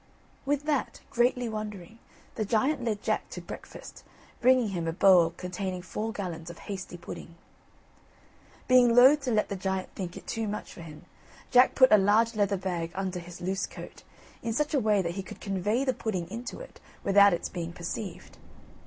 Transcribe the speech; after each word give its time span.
With 0.47 0.63
that, 0.63 1.01
greatly 1.11 1.47
wondering, 1.47 1.99
the 2.33 2.43
giant 2.43 2.83
led 2.83 3.03
Jack 3.03 3.29
to 3.29 3.39
breakfast, 3.39 4.03
bringing 4.41 4.69
him 4.69 4.87
a 4.87 4.93
bowl 4.93 5.29
containing 5.37 5.83
four 5.83 6.11
gallons 6.11 6.49
of 6.49 6.57
hasty 6.57 6.97
pudding. 6.97 7.35
Being 8.67 8.95
loth 8.95 9.21
to 9.25 9.31
let 9.31 9.49
the 9.49 9.55
giant 9.55 9.93
think 9.93 10.17
it 10.17 10.25
too 10.25 10.47
much 10.47 10.73
for 10.73 10.81
him, 10.81 11.05
Jack 11.51 11.75
put 11.75 11.91
a 11.91 11.99
large 11.99 12.33
leather 12.35 12.57
bag 12.57 12.91
under 12.95 13.19
his 13.19 13.41
loose 13.41 13.67
coat, 13.67 14.01
in 14.41 14.53
such 14.53 14.73
a 14.73 14.79
way 14.79 15.03
that 15.03 15.11
he 15.13 15.21
could 15.21 15.39
convey 15.39 15.85
the 15.85 15.93
pudding 15.93 16.27
into 16.31 16.59
it 16.61 16.79
without 17.03 17.31
its 17.31 17.47
being 17.47 17.71
perceived. 17.71 18.39